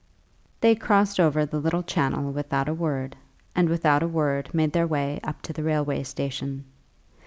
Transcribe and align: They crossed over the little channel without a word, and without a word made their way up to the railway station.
They 0.61 0.73
crossed 0.73 1.19
over 1.19 1.45
the 1.45 1.59
little 1.59 1.83
channel 1.83 2.31
without 2.31 2.67
a 2.67 2.73
word, 2.73 3.15
and 3.55 3.69
without 3.69 4.01
a 4.01 4.07
word 4.07 4.49
made 4.51 4.71
their 4.73 4.87
way 4.87 5.19
up 5.23 5.43
to 5.43 5.53
the 5.53 5.61
railway 5.61 6.01
station. 6.01 6.65